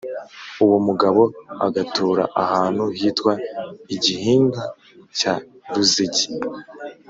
uwomugabo 0.63 1.21
agatura 1.65 2.23
ahantu 2.43 2.83
hitwa 2.99 3.33
i 3.93 3.95
Gihinga 4.03 4.63
cya 5.17 5.33
Ruzege 5.73 6.25